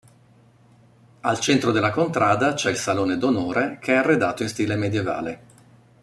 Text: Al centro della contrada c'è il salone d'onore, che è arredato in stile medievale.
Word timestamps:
Al 1.19 1.39
centro 1.39 1.69
della 1.71 1.91
contrada 1.91 2.55
c'è 2.55 2.71
il 2.71 2.75
salone 2.77 3.19
d'onore, 3.19 3.77
che 3.79 3.93
è 3.93 3.97
arredato 3.97 4.41
in 4.41 4.49
stile 4.49 4.75
medievale. 4.75 5.41